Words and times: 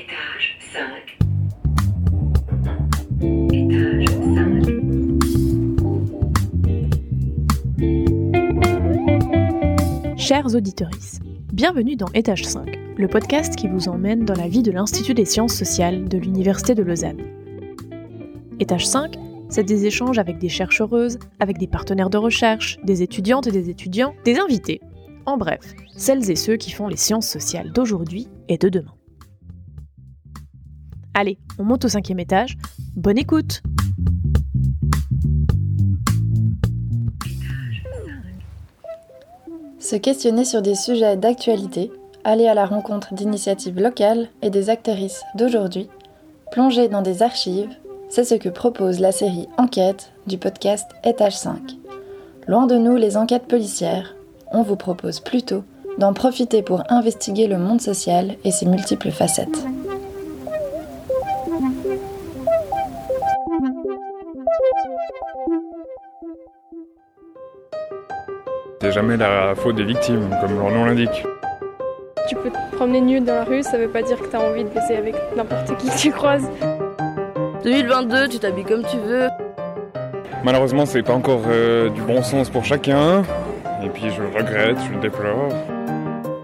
Étage 0.00 0.56
5. 0.72 1.18
Étage 3.52 4.06
5. 10.06 10.16
Chers 10.16 10.54
auditeurs, 10.54 10.88
bienvenue 11.52 11.96
dans 11.96 12.06
Étage 12.14 12.44
5, 12.44 12.78
le 12.96 13.08
podcast 13.08 13.56
qui 13.56 13.68
vous 13.68 13.88
emmène 13.88 14.24
dans 14.24 14.32
la 14.34 14.48
vie 14.48 14.62
de 14.62 14.72
l'Institut 14.72 15.12
des 15.12 15.26
sciences 15.26 15.52
sociales 15.54 16.08
de 16.08 16.16
l'Université 16.16 16.74
de 16.74 16.82
Lausanne. 16.82 17.20
Étage 18.58 18.86
5, 18.86 19.16
c'est 19.50 19.64
des 19.64 19.84
échanges 19.84 20.18
avec 20.18 20.38
des 20.38 20.48
chercheuses, 20.48 21.18
avec 21.40 21.58
des 21.58 21.68
partenaires 21.68 22.08
de 22.08 22.16
recherche, 22.16 22.78
des 22.84 23.02
étudiantes 23.02 23.48
et 23.48 23.52
des 23.52 23.68
étudiants, 23.68 24.14
des 24.24 24.38
invités. 24.38 24.80
En 25.26 25.36
bref, 25.36 25.74
celles 25.94 26.30
et 26.30 26.36
ceux 26.36 26.56
qui 26.56 26.70
font 26.70 26.88
les 26.88 26.96
sciences 26.96 27.28
sociales 27.28 27.70
d'aujourd'hui 27.72 28.28
et 28.48 28.56
de 28.56 28.70
demain. 28.70 28.94
Allez, 31.14 31.38
on 31.58 31.64
monte 31.64 31.84
au 31.84 31.88
cinquième 31.88 32.20
étage. 32.20 32.56
Bonne 32.96 33.18
écoute 33.18 33.62
Se 39.78 39.96
questionner 39.96 40.44
sur 40.44 40.62
des 40.62 40.76
sujets 40.76 41.16
d'actualité, 41.16 41.90
aller 42.22 42.46
à 42.46 42.54
la 42.54 42.66
rencontre 42.66 43.14
d'initiatives 43.14 43.80
locales 43.80 44.28
et 44.42 44.50
des 44.50 44.70
actrices 44.70 45.22
d'aujourd'hui, 45.34 45.88
plonger 46.52 46.88
dans 46.88 47.02
des 47.02 47.22
archives, 47.22 47.70
c'est 48.08 48.24
ce 48.24 48.34
que 48.34 48.48
propose 48.48 49.00
la 49.00 49.10
série 49.10 49.48
Enquête 49.56 50.12
du 50.26 50.38
podcast 50.38 50.88
Étage 51.02 51.36
5. 51.36 51.58
Loin 52.46 52.66
de 52.66 52.76
nous 52.76 52.96
les 52.96 53.16
enquêtes 53.16 53.48
policières, 53.48 54.14
on 54.52 54.62
vous 54.62 54.76
propose 54.76 55.20
plutôt 55.20 55.64
d'en 55.98 56.12
profiter 56.12 56.62
pour 56.62 56.82
investiguer 56.88 57.46
le 57.46 57.58
monde 57.58 57.80
social 57.80 58.36
et 58.44 58.50
ses 58.50 58.66
multiples 58.66 59.10
facettes. 59.10 59.64
C'est 68.90 68.96
jamais 68.96 69.16
la 69.16 69.54
faute 69.54 69.76
des 69.76 69.84
victimes, 69.84 70.28
comme 70.40 70.58
leur 70.58 70.68
nom 70.68 70.84
l'indique. 70.84 71.24
Tu 72.28 72.34
peux 72.34 72.50
te 72.50 72.76
promener 72.76 73.00
nu 73.00 73.20
dans 73.20 73.36
la 73.36 73.44
rue, 73.44 73.62
ça 73.62 73.78
veut 73.78 73.86
pas 73.86 74.02
dire 74.02 74.18
que 74.18 74.26
t'as 74.26 74.40
envie 74.40 74.64
de 74.64 74.68
baiser 74.68 74.96
avec 74.96 75.14
n'importe 75.36 75.76
qui 75.76 75.88
que 75.88 75.96
tu 75.96 76.10
croises. 76.10 76.50
2022, 77.62 78.26
tu 78.26 78.40
t'habilles 78.40 78.64
comme 78.64 78.82
tu 78.82 78.96
veux. 78.96 79.28
Malheureusement, 80.42 80.86
c'est 80.86 81.04
pas 81.04 81.12
encore 81.12 81.42
euh, 81.46 81.88
du 81.90 82.00
bon 82.02 82.20
sens 82.24 82.50
pour 82.50 82.64
chacun. 82.64 83.22
Et 83.84 83.90
puis 83.90 84.10
je 84.10 84.22
le 84.22 84.26
regrette, 84.26 84.78
je 84.84 84.92
le 84.92 85.00
déplore. 85.00 85.50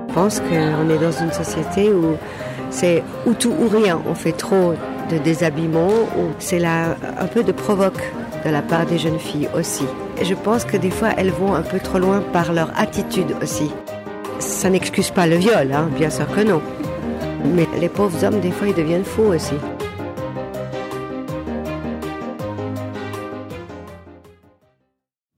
Je 0.09 0.15
pense 0.15 0.39
qu'on 0.39 0.89
est 0.89 0.99
dans 0.99 1.11
une 1.11 1.33
société 1.33 1.93
où 1.93 2.17
c'est 2.71 3.03
ou 3.27 3.35
tout 3.35 3.55
ou 3.59 3.69
rien. 3.69 4.01
On 4.09 4.15
fait 4.15 4.31
trop 4.31 4.75
de 5.11 5.19
déshabillement 5.19 5.89
ou 5.89 6.31
c'est 6.39 6.61
là 6.61 6.95
un 7.19 7.27
peu 7.27 7.43
de 7.43 7.51
provoque 7.51 8.01
de 8.47 8.51
la 8.53 8.63
part 8.63 8.87
des 8.87 8.99
jeunes 8.99 9.19
filles 9.19 9.49
aussi. 9.57 9.85
Et 10.21 10.25
je 10.25 10.35
pense 10.35 10.65
que 10.65 10.77
des 10.77 10.91
fois 10.91 11.11
elles 11.17 11.33
vont 11.33 11.55
un 11.55 11.63
peu 11.63 11.81
trop 11.81 11.99
loin 11.99 12.21
par 12.33 12.53
leur 12.53 12.71
attitude 12.79 13.35
aussi. 13.43 13.71
Ça 14.39 14.71
n'excuse 14.71 15.11
pas 15.11 15.27
le 15.27 15.37
viol, 15.37 15.73
hein, 15.73 15.91
bien 15.97 16.11
sûr 16.11 16.29
que 16.33 16.43
non. 16.43 16.63
Mais 17.45 17.67
les 17.81 17.89
pauvres 17.89 18.25
hommes, 18.25 18.41
des 18.41 18.53
fois, 18.53 18.69
ils 18.69 18.75
deviennent 18.75 19.05
fous 19.05 19.23
aussi. 19.23 19.55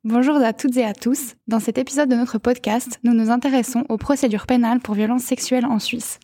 Bonjour 0.04 0.36
à 0.36 0.52
toutes 0.52 0.76
et 0.76 0.84
à 0.84 0.92
tous. 0.94 1.34
Dans 1.46 1.60
cet 1.60 1.78
épisode 1.78 2.08
de 2.08 2.16
notre 2.16 2.38
podcast, 2.38 2.98
nous 3.04 3.14
nous 3.14 3.30
intéressons 3.30 3.84
aux 3.88 3.98
procédures 3.98 4.46
pénales 4.46 4.80
pour 4.80 4.94
violences 4.94 5.22
sexuelles 5.22 5.66
en 5.66 5.78
Suisse. 5.78 6.18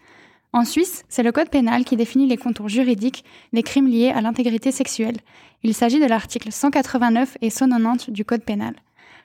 En 0.55 0.64
Suisse, 0.64 1.05
c'est 1.08 1.24
le 1.24 1.33
code 1.33 1.50
pénal 1.50 1.84
qui 1.84 1.97
définit 1.97 2.28
les 2.28 2.36
contours 2.36 2.69
juridiques 2.69 3.24
des 3.52 3.64
crimes 3.64 3.88
liés 3.88 4.12
à 4.14 4.20
l'intégrité 4.20 4.70
sexuelle. 4.70 5.17
Il 5.64 5.74
s'agit 5.74 5.98
de 5.98 6.06
l'article 6.06 6.52
189 6.52 7.39
et 7.40 7.51
190 7.51 8.11
du 8.11 8.24
code 8.24 8.45
pénal. 8.45 8.77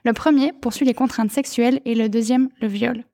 Le 0.04 0.12
premier 0.12 0.52
poursuit 0.52 0.86
les 0.86 0.92
contraintes 0.92 1.30
sexuelles 1.30 1.82
et 1.84 1.94
le 1.94 2.08
deuxième 2.08 2.48
le 2.60 2.66
viol. 2.66 3.04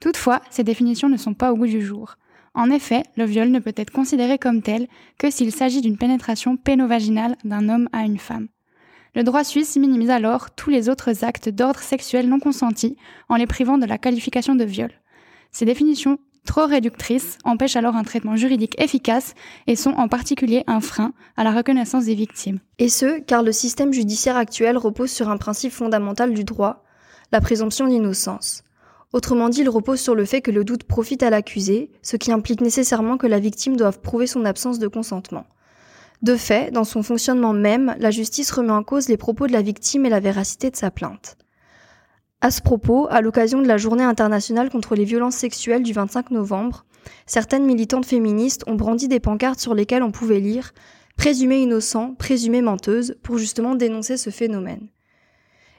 Toutefois, 0.00 0.40
ces 0.50 0.64
définitions 0.64 1.08
ne 1.08 1.16
sont 1.16 1.34
pas 1.34 1.52
au 1.52 1.56
goût 1.56 1.68
du 1.68 1.80
jour. 1.82 2.16
En 2.52 2.68
effet, 2.68 3.04
le 3.16 3.26
viol 3.26 3.50
ne 3.50 3.60
peut 3.60 3.74
être 3.76 3.92
considéré 3.92 4.38
comme 4.38 4.60
tel 4.60 4.88
que 5.16 5.30
s'il 5.30 5.52
s'agit 5.52 5.82
d'une 5.82 5.98
pénétration 5.98 6.56
pénovaginale 6.56 7.36
d'un 7.44 7.68
homme 7.68 7.88
à 7.92 8.02
une 8.02 8.18
femme. 8.18 8.48
Le 9.14 9.22
droit 9.22 9.44
suisse 9.44 9.76
minimise 9.76 10.10
alors 10.10 10.50
tous 10.50 10.70
les 10.70 10.88
autres 10.88 11.22
actes 11.24 11.48
d'ordre 11.48 11.78
sexuel 11.78 12.28
non 12.28 12.40
consentis 12.40 12.96
en 13.28 13.36
les 13.36 13.46
privant 13.46 13.78
de 13.78 13.86
la 13.86 13.98
qualification 13.98 14.56
de 14.56 14.64
viol. 14.64 14.90
Ces 15.52 15.64
définitions 15.64 16.18
trop 16.46 16.66
réductrices 16.66 17.36
empêchent 17.44 17.76
alors 17.76 17.94
un 17.94 18.02
traitement 18.02 18.36
juridique 18.36 18.80
efficace 18.80 19.34
et 19.66 19.76
sont 19.76 19.90
en 19.90 20.08
particulier 20.08 20.64
un 20.66 20.80
frein 20.80 21.12
à 21.36 21.44
la 21.44 21.52
reconnaissance 21.52 22.06
des 22.06 22.14
victimes. 22.14 22.60
Et 22.78 22.88
ce, 22.88 23.20
car 23.20 23.42
le 23.42 23.52
système 23.52 23.92
judiciaire 23.92 24.38
actuel 24.38 24.78
repose 24.78 25.10
sur 25.10 25.28
un 25.28 25.36
principe 25.36 25.72
fondamental 25.72 26.32
du 26.32 26.44
droit, 26.44 26.84
la 27.32 27.42
présomption 27.42 27.86
d'innocence. 27.86 28.62
Autrement 29.12 29.48
dit, 29.48 29.60
il 29.60 29.68
repose 29.68 30.00
sur 30.00 30.14
le 30.14 30.24
fait 30.24 30.40
que 30.40 30.50
le 30.50 30.64
doute 30.64 30.84
profite 30.84 31.22
à 31.22 31.30
l'accusé, 31.30 31.90
ce 32.02 32.16
qui 32.16 32.32
implique 32.32 32.60
nécessairement 32.60 33.18
que 33.18 33.26
la 33.26 33.38
victime 33.38 33.76
doive 33.76 34.00
prouver 34.00 34.26
son 34.26 34.44
absence 34.44 34.78
de 34.78 34.88
consentement. 34.88 35.46
De 36.22 36.36
fait, 36.36 36.72
dans 36.72 36.84
son 36.84 37.02
fonctionnement 37.02 37.52
même, 37.52 37.94
la 37.98 38.10
justice 38.10 38.50
remet 38.50 38.72
en 38.72 38.82
cause 38.82 39.08
les 39.08 39.16
propos 39.16 39.46
de 39.46 39.52
la 39.52 39.62
victime 39.62 40.06
et 40.06 40.10
la 40.10 40.20
véracité 40.20 40.70
de 40.70 40.76
sa 40.76 40.90
plainte. 40.90 41.36
À 42.46 42.52
ce 42.52 42.62
propos, 42.62 43.08
à 43.10 43.22
l'occasion 43.22 43.60
de 43.60 43.66
la 43.66 43.76
Journée 43.76 44.04
internationale 44.04 44.70
contre 44.70 44.94
les 44.94 45.02
violences 45.04 45.34
sexuelles 45.34 45.82
du 45.82 45.92
25 45.92 46.30
novembre, 46.30 46.84
certaines 47.26 47.66
militantes 47.66 48.06
féministes 48.06 48.62
ont 48.68 48.76
brandi 48.76 49.08
des 49.08 49.18
pancartes 49.18 49.58
sur 49.58 49.74
lesquelles 49.74 50.04
on 50.04 50.12
pouvait 50.12 50.38
lire 50.38 50.72
Présumée 51.16 51.58
innocent, 51.58 52.14
présumée 52.14 52.62
menteuse, 52.62 53.16
pour 53.24 53.36
justement 53.36 53.74
dénoncer 53.74 54.16
ce 54.16 54.30
phénomène. 54.30 54.86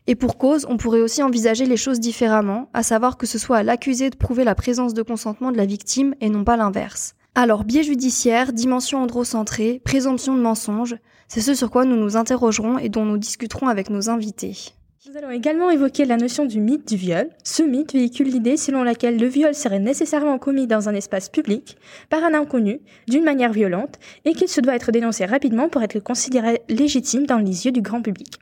Et 0.07 0.15
pour 0.15 0.37
cause, 0.37 0.65
on 0.67 0.75
pourrait 0.75 0.99
aussi 0.99 1.23
envisager 1.23 1.65
les 1.65 1.77
choses 1.77 2.01
différemment, 2.01 2.69
à 2.73 2.83
savoir 2.83 3.15
que 3.15 3.27
ce 3.27 3.37
soit 3.37 3.55
à 3.55 3.63
l'accusé 3.63 4.09
de 4.09 4.17
prouver 4.17 4.43
la 4.43 4.53
présence 4.53 4.93
de 4.93 5.03
consentement 5.03 5.53
de 5.53 5.57
la 5.57 5.65
victime 5.65 6.15
et 6.19 6.27
non 6.29 6.43
pas 6.43 6.57
l'inverse. 6.57 7.15
Alors, 7.33 7.63
biais 7.63 7.83
judiciaire, 7.83 8.51
dimension 8.51 9.01
androcentrée, 9.01 9.81
présomption 9.85 10.35
de 10.35 10.41
mensonge, 10.41 10.97
c'est 11.29 11.39
ce 11.39 11.53
sur 11.53 11.71
quoi 11.71 11.85
nous 11.85 11.95
nous 11.95 12.17
interrogerons 12.17 12.77
et 12.77 12.89
dont 12.89 13.05
nous 13.05 13.17
discuterons 13.17 13.69
avec 13.69 13.89
nos 13.89 14.09
invités. 14.09 14.73
Nous 15.07 15.15
allons 15.15 15.31
également 15.31 15.69
évoquer 15.69 16.03
la 16.03 16.17
notion 16.17 16.43
du 16.43 16.59
mythe 16.59 16.85
du 16.85 16.97
viol. 16.97 17.29
Ce 17.41 17.63
mythe 17.63 17.93
véhicule 17.93 18.27
l'idée 18.27 18.57
selon 18.57 18.83
laquelle 18.83 19.17
le 19.17 19.27
viol 19.27 19.55
serait 19.55 19.79
nécessairement 19.79 20.37
commis 20.37 20.67
dans 20.67 20.89
un 20.89 20.95
espace 20.95 21.29
public, 21.29 21.77
par 22.09 22.25
un 22.25 22.33
inconnu, 22.33 22.81
d'une 23.07 23.23
manière 23.23 23.53
violente, 23.53 23.99
et 24.25 24.33
qu'il 24.33 24.49
se 24.49 24.59
doit 24.59 24.75
être 24.75 24.91
dénoncé 24.91 25.23
rapidement 25.23 25.69
pour 25.69 25.81
être 25.81 25.99
considéré 25.99 26.61
légitime 26.67 27.25
dans 27.25 27.37
les 27.37 27.65
yeux 27.65 27.71
du 27.71 27.81
grand 27.81 28.01
public. 28.01 28.33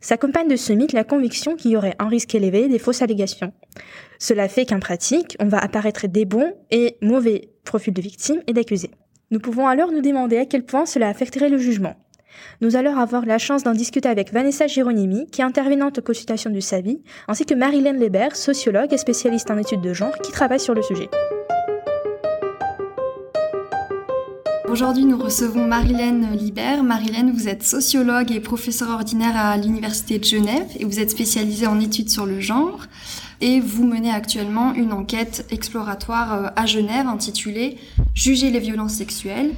S'accompagne 0.00 0.48
de 0.48 0.56
ce 0.56 0.72
mythe 0.72 0.94
la 0.94 1.04
conviction 1.04 1.54
qu'il 1.54 1.70
y 1.70 1.76
aurait 1.76 1.96
un 2.00 2.08
risque 2.08 2.34
élevé 2.34 2.66
des 2.66 2.80
fausses 2.80 3.02
allégations. 3.02 3.52
Cela 4.18 4.48
fait 4.48 4.66
qu'en 4.66 4.80
pratique, 4.80 5.36
on 5.38 5.46
va 5.46 5.58
apparaître 5.58 6.08
des 6.08 6.24
bons 6.24 6.54
et 6.72 6.96
mauvais 7.02 7.50
profils 7.62 7.94
de 7.94 8.02
victimes 8.02 8.42
et 8.48 8.52
d'accusés. 8.52 8.90
Nous 9.30 9.38
pouvons 9.38 9.68
alors 9.68 9.92
nous 9.92 10.02
demander 10.02 10.38
à 10.38 10.46
quel 10.46 10.64
point 10.64 10.86
cela 10.86 11.08
affecterait 11.08 11.50
le 11.50 11.58
jugement. 11.58 11.94
Nous 12.60 12.76
allons 12.76 12.96
avoir 12.96 13.24
la 13.26 13.38
chance 13.38 13.62
d'en 13.62 13.72
discuter 13.72 14.08
avec 14.08 14.32
Vanessa 14.32 14.66
Gironimi, 14.66 15.26
qui 15.30 15.40
est 15.40 15.44
intervenante 15.44 15.98
aux 15.98 16.02
consultations 16.02 16.50
du 16.50 16.60
SAVI, 16.60 17.02
ainsi 17.28 17.46
que 17.46 17.54
Marilène 17.54 17.98
Leber, 17.98 18.34
sociologue 18.34 18.92
et 18.92 18.98
spécialiste 18.98 19.50
en 19.50 19.58
études 19.58 19.80
de 19.80 19.92
genre, 19.92 20.16
qui 20.18 20.32
travaille 20.32 20.60
sur 20.60 20.74
le 20.74 20.82
sujet. 20.82 21.08
Aujourd'hui, 24.70 25.04
nous 25.04 25.18
recevons 25.18 25.66
Marilène 25.66 26.30
Libert. 26.36 26.84
Marilène, 26.84 27.32
vous 27.32 27.48
êtes 27.48 27.64
sociologue 27.64 28.30
et 28.30 28.38
professeure 28.38 28.90
ordinaire 28.90 29.36
à 29.36 29.56
l'Université 29.56 30.20
de 30.20 30.24
Genève 30.24 30.68
et 30.78 30.84
vous 30.84 31.00
êtes 31.00 31.10
spécialisée 31.10 31.66
en 31.66 31.80
études 31.80 32.08
sur 32.08 32.24
le 32.24 32.38
genre. 32.38 32.78
Et 33.40 33.58
vous 33.58 33.84
menez 33.84 34.12
actuellement 34.12 34.72
une 34.74 34.92
enquête 34.92 35.44
exploratoire 35.50 36.52
à 36.54 36.66
Genève 36.66 37.08
intitulée 37.08 37.78
Juger 38.14 38.52
les 38.52 38.60
violences 38.60 38.94
sexuelles 38.94 39.50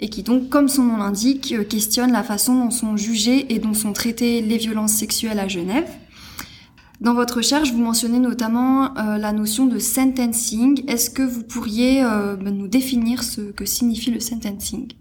et 0.00 0.08
qui 0.08 0.22
donc, 0.22 0.48
comme 0.48 0.68
son 0.68 0.82
nom 0.84 0.96
l'indique, 0.96 1.54
questionne 1.68 2.12
la 2.12 2.22
façon 2.22 2.54
dont 2.54 2.70
sont 2.70 2.96
jugées 2.96 3.52
et 3.52 3.58
dont 3.58 3.74
sont 3.74 3.92
traitées 3.92 4.40
les 4.40 4.56
violences 4.56 4.92
sexuelles 4.92 5.38
à 5.38 5.46
Genève. 5.46 5.88
Dans 7.00 7.14
votre 7.14 7.38
recherche, 7.38 7.72
vous 7.72 7.78
mentionnez 7.78 8.18
notamment 8.18 8.96
euh, 8.98 9.16
la 9.16 9.32
notion 9.32 9.66
de 9.66 9.78
sentencing. 9.78 10.84
Est-ce 10.86 11.08
que 11.08 11.22
vous 11.22 11.42
pourriez 11.42 12.02
euh, 12.02 12.36
nous 12.36 12.68
définir 12.68 13.22
ce 13.22 13.40
que 13.52 13.64
signifie 13.64 14.10
le 14.10 14.20
sentencing? 14.20 14.92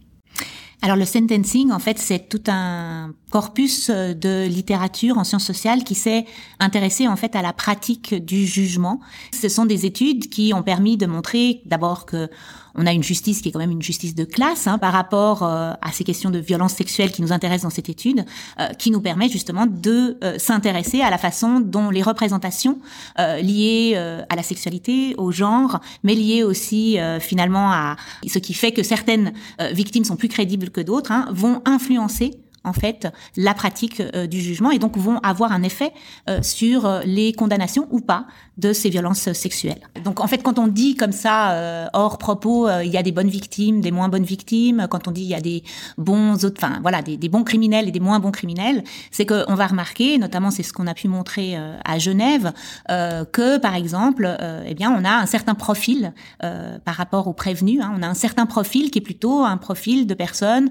Alors 0.81 0.95
le 0.95 1.03
sentencing, 1.03 1.71
en 1.71 1.79
fait, 1.79 1.99
c'est 1.99 2.29
tout 2.29 2.43
un 2.47 3.13
corpus 3.29 3.89
de 3.89 4.47
littérature 4.47 5.17
en 5.17 5.23
sciences 5.23 5.45
sociales 5.45 5.83
qui 5.83 5.95
s'est 5.95 6.25
intéressé 6.59 7.07
en 7.07 7.15
fait 7.15 7.35
à 7.35 7.41
la 7.41 7.53
pratique 7.53 8.13
du 8.13 8.45
jugement. 8.45 8.99
Ce 9.39 9.49
sont 9.49 9.65
des 9.65 9.85
études 9.85 10.29
qui 10.29 10.53
ont 10.53 10.63
permis 10.63 10.97
de 10.97 11.05
montrer 11.05 11.61
d'abord 11.65 12.05
que 12.05 12.29
on 12.75 12.85
a 12.85 12.93
une 12.93 13.03
justice 13.03 13.41
qui 13.41 13.49
est 13.49 13.51
quand 13.51 13.59
même 13.59 13.71
une 13.71 13.81
justice 13.81 14.15
de 14.15 14.23
classe 14.23 14.67
hein, 14.67 14.77
par 14.77 14.93
rapport 14.93 15.43
euh, 15.43 15.73
à 15.81 15.91
ces 15.91 16.03
questions 16.03 16.29
de 16.29 16.39
violence 16.39 16.73
sexuelle 16.73 17.11
qui 17.11 17.21
nous 17.21 17.31
intéressent 17.31 17.63
dans 17.63 17.75
cette 17.75 17.89
étude, 17.89 18.25
euh, 18.59 18.67
qui 18.73 18.91
nous 18.91 19.01
permet 19.01 19.27
justement 19.27 19.65
de 19.65 20.17
euh, 20.23 20.37
s'intéresser 20.37 21.01
à 21.01 21.09
la 21.09 21.17
façon 21.17 21.59
dont 21.59 21.89
les 21.89 22.01
représentations 22.01 22.79
liées 23.17 23.95
à 24.29 24.35
la 24.35 24.43
sexualité, 24.43 25.15
au 25.17 25.31
genre, 25.31 25.79
mais 26.03 26.15
liées 26.15 26.43
aussi 26.43 26.97
finalement 27.19 27.71
à 27.71 27.95
ce 28.25 28.39
qui 28.39 28.53
fait 28.53 28.71
que 28.71 28.83
certaines 28.83 29.33
victimes 29.71 30.05
sont 30.05 30.15
plus 30.15 30.29
crédibles 30.29 30.69
que 30.69 30.81
d'autres, 30.81 31.11
hein, 31.11 31.27
vont 31.31 31.61
influencer 31.65 32.39
en 32.63 32.73
fait 32.73 33.07
la 33.35 33.53
pratique 33.53 34.01
euh, 34.01 34.27
du 34.27 34.41
jugement 34.41 34.71
et 34.71 34.79
donc 34.79 34.97
vont 34.97 35.19
avoir 35.19 35.51
un 35.51 35.63
effet 35.63 35.91
euh, 36.29 36.41
sur 36.41 36.85
euh, 36.85 37.01
les 37.05 37.33
condamnations 37.33 37.87
ou 37.91 37.99
pas 37.99 38.25
de 38.57 38.73
ces 38.73 38.89
violences 38.89 39.31
sexuelles. 39.31 39.81
Donc 40.03 40.19
en 40.19 40.27
fait 40.27 40.43
quand 40.43 40.59
on 40.59 40.67
dit 40.67 40.95
comme 40.95 41.13
ça 41.13 41.89
hors 41.93 42.17
propos 42.17 42.69
il 42.83 42.89
y 42.89 42.97
a 42.97 43.03
des 43.03 43.13
bonnes 43.13 43.29
victimes, 43.29 43.79
des 43.79 43.91
moins 43.91 44.09
bonnes 44.09 44.25
victimes, 44.25 44.87
quand 44.89 45.07
on 45.07 45.11
dit 45.11 45.21
il 45.21 45.29
y 45.29 45.35
a 45.35 45.39
des 45.39 45.63
bons 45.97 46.43
autres 46.43 46.61
enfin 46.61 46.79
voilà 46.81 47.01
des, 47.01 47.17
bons 47.29 47.45
criminels 47.45 47.87
et 47.87 47.91
des 47.91 48.01
moins 48.01 48.19
bons 48.19 48.31
criminels, 48.31 48.83
c'est 49.11 49.25
qu'on 49.25 49.55
va 49.55 49.67
remarquer 49.67 50.17
notamment 50.17 50.51
c'est 50.51 50.63
ce 50.63 50.73
qu'on 50.73 50.87
a 50.87 50.93
pu 50.93 51.07
montrer 51.07 51.57
à 51.85 51.99
Genève 51.99 52.51
que 52.89 53.57
par 53.59 53.75
exemple 53.75 54.29
eh 54.65 54.73
bien 54.73 54.91
on 54.91 55.05
a 55.05 55.11
un 55.11 55.25
certain 55.25 55.55
profil 55.55 56.11
par 56.39 56.95
rapport 56.95 57.27
aux 57.27 57.33
prévenus, 57.33 57.79
hein, 57.81 57.93
on 57.97 58.03
a 58.03 58.07
un 58.07 58.13
certain 58.13 58.45
profil 58.45 58.91
qui 58.91 58.99
est 58.99 59.03
plutôt 59.03 59.45
un 59.45 59.55
profil 59.55 60.05
de 60.05 60.13
personnes 60.13 60.69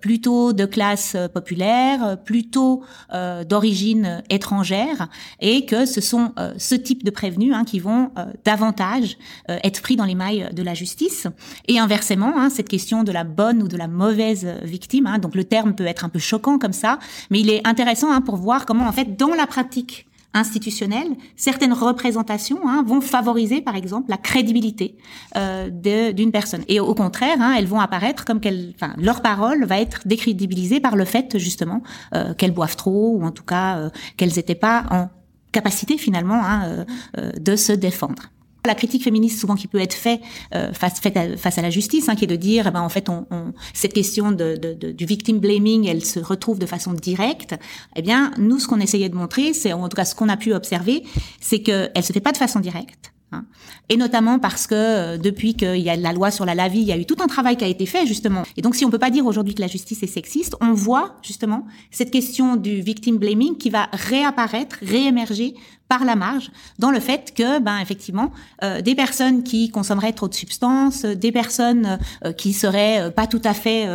plutôt 0.00 0.54
de 0.54 0.64
classe 0.64 1.09
euh, 1.14 1.28
populaire, 1.28 2.04
euh, 2.04 2.16
plutôt 2.16 2.82
euh, 3.12 3.44
d'origine 3.44 4.22
étrangère, 4.30 5.08
et 5.40 5.66
que 5.66 5.86
ce 5.86 6.00
sont 6.00 6.32
ce 6.58 6.74
type 6.74 7.04
de 7.04 7.10
prévenus 7.10 7.54
hein, 7.54 7.64
qui 7.64 7.78
vont 7.78 8.10
davantage 8.44 9.16
être 9.48 9.82
pris 9.82 9.96
dans 9.96 10.04
les 10.04 10.14
mailles 10.14 10.48
de 10.52 10.62
la 10.62 10.74
justice. 10.74 11.26
Et 11.68 11.78
inversement, 11.78 12.32
hein, 12.36 12.50
cette 12.50 12.68
question 12.68 13.02
de 13.02 13.12
la 13.12 13.24
bonne 13.24 13.62
ou 13.62 13.68
de 13.68 13.76
la 13.76 13.88
mauvaise 13.88 14.46
victime, 14.62 15.06
hein, 15.06 15.18
donc 15.18 15.34
le 15.34 15.44
terme 15.44 15.74
peut 15.74 15.86
être 15.86 16.04
un 16.04 16.08
peu 16.08 16.18
choquant 16.18 16.58
comme 16.58 16.72
ça, 16.72 16.98
mais 17.30 17.40
il 17.40 17.50
est 17.50 17.66
intéressant 17.66 18.20
pour 18.22 18.36
voir 18.36 18.66
comment 18.66 18.86
en 18.86 18.92
fait 18.92 19.16
dans 19.16 19.34
la 19.34 19.46
pratique 19.46 20.06
institutionnelles, 20.34 21.16
certaines 21.36 21.72
représentations 21.72 22.60
hein, 22.66 22.84
vont 22.86 23.00
favoriser, 23.00 23.60
par 23.60 23.76
exemple, 23.76 24.10
la 24.10 24.16
crédibilité 24.16 24.96
euh, 25.36 25.68
d'une 26.12 26.30
personne. 26.30 26.62
Et 26.68 26.80
au 26.80 26.94
contraire, 26.94 27.36
hein, 27.40 27.54
elles 27.58 27.66
vont 27.66 27.80
apparaître 27.80 28.24
comme 28.24 28.40
qu'elles, 28.40 28.72
enfin, 28.74 28.94
leur 28.96 29.22
parole 29.22 29.64
va 29.64 29.80
être 29.80 30.02
décrédibilisée 30.06 30.80
par 30.80 30.96
le 30.96 31.04
fait 31.04 31.38
justement 31.38 31.82
euh, 32.14 32.34
qu'elles 32.34 32.54
boivent 32.54 32.76
trop 32.76 33.16
ou 33.16 33.24
en 33.24 33.32
tout 33.32 33.44
cas 33.44 33.78
euh, 33.78 33.90
qu'elles 34.16 34.34
n'étaient 34.36 34.54
pas 34.54 34.84
en 34.90 35.08
capacité 35.52 35.98
finalement 35.98 36.42
hein, 36.44 36.62
euh, 36.64 36.84
euh, 37.18 37.32
de 37.32 37.56
se 37.56 37.72
défendre. 37.72 38.30
La 38.66 38.74
critique 38.74 39.04
féministe 39.04 39.40
souvent 39.40 39.54
qui 39.54 39.66
peut 39.66 39.80
être 39.80 39.94
faite 39.94 40.20
euh, 40.54 40.72
face, 40.72 41.00
à, 41.04 41.36
face 41.36 41.58
à 41.58 41.62
la 41.62 41.70
justice, 41.70 42.08
hein, 42.08 42.14
qui 42.14 42.24
est 42.24 42.28
de 42.28 42.36
dire, 42.36 42.66
eh 42.66 42.70
ben, 42.70 42.82
en 42.82 42.88
fait, 42.88 43.08
on, 43.08 43.26
on, 43.30 43.52
cette 43.74 43.92
question 43.92 44.32
de, 44.32 44.56
de, 44.56 44.74
de, 44.74 44.92
du 44.92 45.06
victim 45.06 45.38
blaming, 45.38 45.86
elle 45.86 46.04
se 46.04 46.20
retrouve 46.20 46.58
de 46.58 46.66
façon 46.66 46.92
directe. 46.92 47.54
Eh 47.96 48.02
bien, 48.02 48.32
nous, 48.38 48.58
ce 48.58 48.68
qu'on 48.68 48.80
essayait 48.80 49.08
de 49.08 49.16
montrer, 49.16 49.52
c'est 49.54 49.72
en 49.72 49.88
tout 49.88 49.96
cas 49.96 50.04
ce 50.04 50.14
qu'on 50.14 50.28
a 50.28 50.36
pu 50.36 50.52
observer, 50.52 51.04
c'est 51.40 51.60
qu'elle 51.60 52.02
se 52.02 52.12
fait 52.12 52.20
pas 52.20 52.32
de 52.32 52.36
façon 52.36 52.60
directe. 52.60 53.12
Hein. 53.32 53.44
Et 53.88 53.96
notamment 53.96 54.38
parce 54.38 54.66
que 54.66 54.74
euh, 54.74 55.18
depuis 55.18 55.54
qu'il 55.54 55.76
y 55.76 55.88
a 55.88 55.96
la 55.96 56.12
loi 56.12 56.30
sur 56.30 56.44
la 56.44 56.54
lavie, 56.54 56.80
il 56.80 56.86
y 56.86 56.92
a 56.92 56.98
eu 56.98 57.06
tout 57.06 57.16
un 57.20 57.28
travail 57.28 57.56
qui 57.56 57.64
a 57.64 57.68
été 57.68 57.86
fait 57.86 58.06
justement. 58.06 58.42
Et 58.56 58.62
donc 58.62 58.74
si 58.74 58.84
on 58.84 58.90
peut 58.90 58.98
pas 58.98 59.10
dire 59.10 59.24
aujourd'hui 59.24 59.54
que 59.54 59.60
la 59.60 59.68
justice 59.68 60.02
est 60.02 60.08
sexiste, 60.08 60.56
on 60.60 60.72
voit 60.72 61.16
justement 61.22 61.64
cette 61.90 62.10
question 62.10 62.56
du 62.56 62.80
victim 62.80 63.18
blaming 63.18 63.56
qui 63.56 63.70
va 63.70 63.88
réapparaître, 63.92 64.78
réémerger 64.82 65.54
par 65.90 66.04
la 66.04 66.14
marge 66.14 66.52
dans 66.78 66.92
le 66.92 67.00
fait 67.00 67.34
que, 67.36 67.58
ben 67.58 67.78
effectivement, 67.80 68.30
euh, 68.62 68.80
des 68.80 68.94
personnes 68.94 69.42
qui 69.42 69.70
consommeraient 69.70 70.12
trop 70.12 70.28
de 70.28 70.34
substances, 70.34 71.04
des 71.04 71.32
personnes 71.32 71.98
euh, 72.24 72.32
qui 72.32 72.52
seraient 72.52 73.00
euh, 73.00 73.10
pas 73.10 73.26
tout 73.26 73.42
à 73.42 73.54
fait, 73.54 73.88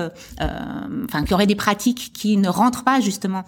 enfin 1.06 1.24
qui 1.24 1.34
auraient 1.34 1.48
des 1.48 1.56
pratiques 1.56 2.12
qui 2.14 2.36
ne 2.36 2.50
rentrent 2.50 2.84
pas 2.84 3.00
justement 3.00 3.44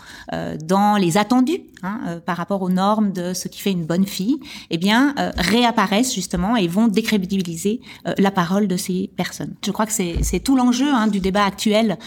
dans 0.63 0.95
les 0.95 1.17
attendus 1.17 1.61
hein, 1.83 2.21
par 2.25 2.37
rapport 2.37 2.61
aux 2.61 2.69
normes 2.69 3.11
de 3.11 3.33
ce 3.33 3.49
qui 3.49 3.59
fait 3.59 3.71
une 3.71 3.85
bonne 3.85 4.05
fille, 4.05 4.37
eh 4.69 4.77
bien 4.77 5.13
réapparaissent 5.37 6.13
justement 6.13 6.55
et 6.55 6.67
vont 6.67 6.87
décrédibiliser 6.87 7.81
la 8.17 8.31
parole 8.31 8.67
de 8.67 8.77
ces 8.77 9.09
personnes. 9.17 9.53
Je 9.65 9.71
crois 9.71 9.85
que 9.85 9.91
c'est 9.91 10.39
tout 10.39 10.55
l'enjeu 10.55 10.87
hein, 10.87 11.07
du 11.07 11.19
débat 11.19 11.43
actuel 11.43 11.97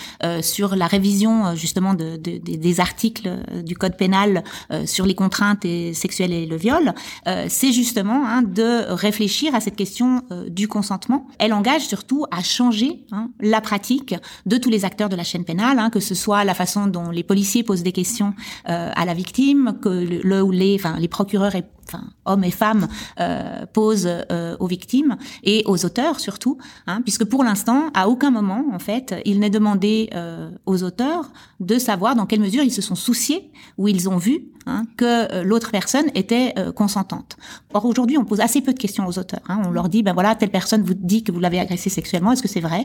sur 0.41 0.77
la 0.77 0.87
révision 0.87 1.55
justement 1.55 1.95
de, 1.95 2.17
de, 2.17 2.39
des 2.39 2.81
articles 2.81 3.29
du 3.65 3.77
code 3.77 3.97
pénal 3.97 4.43
sur 4.87 5.05
les 5.05 5.15
contraintes 5.15 5.65
et 5.65 5.93
sexuelles 5.93 6.30
et 6.33 6.47
le 6.47 6.57
viol, 6.57 6.95
euh, 7.27 7.47
c'est 7.49 7.73
justement 7.73 8.27
hein, 8.27 8.43
de 8.43 8.85
réfléchir 8.93 9.55
à 9.55 9.61
cette 9.61 9.77
question 9.77 10.23
euh, 10.31 10.49
du 10.49 10.69
consentement. 10.69 11.27
Elle 11.39 11.53
engage 11.53 11.83
surtout 11.83 12.27
à 12.31 12.43
changer 12.43 13.05
hein, 13.13 13.31
la 13.41 13.61
pratique 13.61 14.15
de 14.47 14.57
tous 14.57 14.71
les 14.71 14.85
acteurs 14.85 15.09
de 15.09 15.17
la 15.17 15.25
chaîne 15.25 15.45
pénale, 15.45 15.79
hein, 15.79 15.91
que 15.91 16.01
ce 16.01 16.15
soit 16.15 16.45
la 16.45 16.55
façon 16.55 16.87
dont 16.87 17.11
les 17.11 17.23
policiers 17.23 17.63
posent 17.63 17.83
des 17.83 17.93
questions 17.93 18.35
euh, 18.69 18.91
à 18.95 19.05
la 19.05 19.15
victime, 19.15 19.79
que 19.81 19.89
le, 19.89 20.43
ou 20.43 20.51
les, 20.51 20.75
enfin, 20.77 20.97
les 20.99 21.09
procureurs 21.09 21.55
et 21.55 21.65
enfin, 21.93 22.05
hommes 22.25 22.45
et 22.45 22.51
femmes 22.51 22.89
euh, 23.19 23.67
posent 23.73 24.09
euh, 24.09 24.57
aux 24.61 24.67
victimes 24.67 25.17
et 25.43 25.63
aux 25.67 25.85
auteurs 25.85 26.21
surtout, 26.21 26.59
hein, 26.87 27.03
puisque 27.03 27.25
pour 27.25 27.45
l'instant, 27.45 27.91
à 27.95 28.09
aucun 28.09 28.31
moment, 28.31 28.65
en 28.73 28.79
fait, 28.79 29.15
il 29.25 29.41
n'est 29.41 29.51
demandé 29.51 30.11
euh, 30.15 30.51
aux 30.67 30.83
auteurs 30.83 31.31
de 31.61 31.79
savoir 31.79 32.15
dans 32.15 32.27
quelle 32.27 32.41
mesure 32.41 32.63
ils 32.63 32.73
se 32.73 32.83
sont 32.83 32.95
souciés 32.95 33.51
ou 33.79 33.89
ils 33.89 34.09
ont 34.09 34.17
vu 34.17 34.49
hein, 34.67 34.87
que 34.97 35.33
euh, 35.33 35.43
l'autre 35.43 35.71
personne 35.71 36.07
était 36.15 36.53
euh, 36.59 36.73
consentante. 36.73 37.37
Or 37.75 37.85
aujourd'hui, 37.85 38.19
on 38.19 38.25
pose 38.25 38.41
assez 38.41 38.61
peu 38.61 38.73
de 38.73 38.79
questions 38.79 39.07
aux 39.07 39.19
auteurs. 39.19 39.43
Hein. 39.49 39.63
On 39.65 39.71
leur 39.71 39.89
dit, 39.89 40.03
ben 40.03 40.15
voilà, 40.15 40.35
telle 40.35 40.51
personne 40.51 40.83
vous 40.83 40.95
dit 40.95 41.23
que 41.23 41.33
vous 41.33 41.41
l'avez 41.41 41.61
agressé 41.61 41.91
sexuellement, 41.91 42.33
est-ce 42.33 42.43
que 42.43 42.49
c'est 42.49 42.61
vrai? 42.61 42.85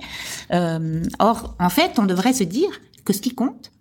Or, 1.20 1.56
en 1.60 1.70
fait, 1.70 2.00
on 2.00 2.06
devrait 2.06 2.34
se 2.34 2.44
dire 2.44 2.70
que 3.04 3.14
ce 3.14 3.22
qui 3.22 3.32
compte, 3.32 3.72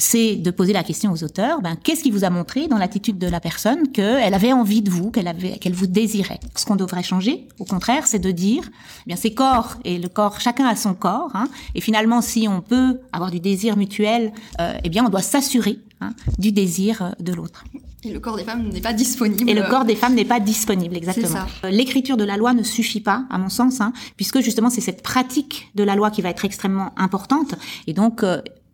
c'est 0.00 0.36
de 0.36 0.50
poser 0.50 0.72
la 0.72 0.82
question 0.82 1.12
aux 1.12 1.22
auteurs, 1.22 1.60
ben, 1.60 1.76
qu'est-ce 1.76 2.02
qui 2.02 2.10
vous 2.10 2.24
a 2.24 2.30
montré 2.30 2.68
dans 2.68 2.78
l'attitude 2.78 3.18
de 3.18 3.26
la 3.26 3.38
personne 3.38 3.92
qu'elle 3.92 4.34
avait 4.34 4.52
envie 4.52 4.82
de 4.82 4.90
vous, 4.90 5.10
qu'elle 5.10 5.28
avait, 5.28 5.58
qu'elle 5.58 5.74
vous 5.74 5.86
désirait? 5.86 6.40
Ce 6.56 6.64
qu'on 6.64 6.76
devrait 6.76 7.02
changer, 7.02 7.46
au 7.58 7.64
contraire, 7.64 8.06
c'est 8.06 8.18
de 8.18 8.30
dire, 8.30 8.64
eh 8.66 9.08
bien, 9.08 9.16
c'est 9.16 9.32
corps 9.32 9.76
et 9.84 9.98
le 9.98 10.08
corps, 10.08 10.40
chacun 10.40 10.66
a 10.66 10.74
son 10.74 10.94
corps, 10.94 11.30
hein, 11.34 11.48
et 11.74 11.80
finalement, 11.80 12.22
si 12.22 12.48
on 12.48 12.62
peut 12.62 13.00
avoir 13.12 13.30
du 13.30 13.40
désir 13.40 13.76
mutuel, 13.76 14.32
euh, 14.60 14.72
eh 14.82 14.88
bien, 14.88 15.04
on 15.04 15.10
doit 15.10 15.22
s'assurer 15.22 15.78
hein, 16.00 16.14
du 16.38 16.50
désir 16.50 17.02
euh, 17.02 17.10
de 17.20 17.34
l'autre. 17.34 17.64
Et 18.02 18.12
le 18.12 18.20
corps 18.20 18.36
des 18.36 18.44
femmes 18.44 18.70
n'est 18.70 18.80
pas 18.80 18.94
disponible. 18.94 19.50
Et 19.50 19.52
le 19.52 19.68
corps 19.68 19.84
des 19.84 19.94
femmes 19.94 20.14
n'est 20.14 20.24
pas 20.24 20.40
disponible, 20.40 20.96
exactement. 20.96 21.44
Euh, 21.64 21.70
l'écriture 21.70 22.16
de 22.16 22.24
la 22.24 22.38
loi 22.38 22.54
ne 22.54 22.62
suffit 22.62 23.02
pas, 23.02 23.24
à 23.28 23.36
mon 23.36 23.50
sens, 23.50 23.82
hein, 23.82 23.92
puisque 24.16 24.40
justement 24.40 24.70
c'est 24.70 24.80
cette 24.80 25.02
pratique 25.02 25.68
de 25.74 25.84
la 25.84 25.94
loi 25.94 26.10
qui 26.10 26.22
va 26.22 26.30
être 26.30 26.46
extrêmement 26.46 26.94
importante. 26.96 27.54
Et 27.86 27.92
donc, 27.92 28.24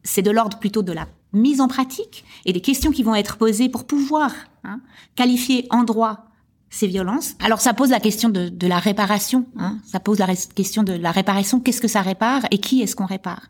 c'est 0.07 0.23
de 0.23 0.31
l'ordre 0.31 0.59
plutôt 0.59 0.83
de 0.83 0.93
la 0.93 1.07
mise 1.33 1.61
en 1.61 1.69
pratique 1.69 2.25
et 2.47 2.53
des 2.53 2.61
questions 2.61 2.91
qui 2.91 3.03
vont 3.03 3.15
être 3.15 3.37
posées 3.37 3.69
pour 3.69 3.85
pouvoir 3.85 4.33
hein, 4.65 4.81
qualifier 5.17 5.67
en 5.71 5.83
droit 5.83 6.27
ces 6.71 6.87
violences. 6.87 7.35
Alors 7.43 7.61
ça 7.61 7.75
pose 7.75 7.91
la 7.91 8.01
question 8.01 8.29
de, 8.29 8.67
la 8.67 8.79
réparation. 8.79 9.47
Hein. 9.59 9.79
Ça 9.85 10.01
pose 10.01 10.19
la 10.19 10.27
question 10.55 10.83
de 10.83 10.93
la 10.93 11.11
réparation. 11.11 11.61
Qu'est-ce 11.61 11.81
que 11.81 11.89
ça 11.89 12.03
répare 12.03 12.43
et 12.51 12.59
qui 12.59 12.83
est-ce 12.83 12.97
qu'on 12.97 13.07
répare? 13.07 13.43